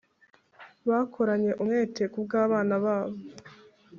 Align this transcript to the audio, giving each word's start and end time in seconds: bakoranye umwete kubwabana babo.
bakoranye 0.89 1.51
umwete 1.61 2.03
kubwabana 2.13 2.75
babo. 2.83 3.17